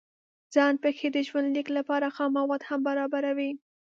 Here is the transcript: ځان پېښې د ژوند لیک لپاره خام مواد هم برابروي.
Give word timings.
ځان 0.53 0.73
پېښې 0.83 1.07
د 1.13 1.17
ژوند 1.27 1.47
لیک 1.55 1.67
لپاره 1.77 2.13
خام 2.15 2.31
مواد 2.39 2.61
هم 2.69 2.79
برابروي. 2.87 3.51